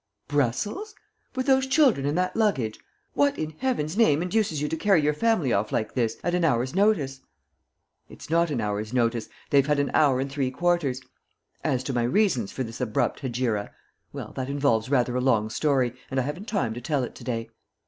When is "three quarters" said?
10.31-11.01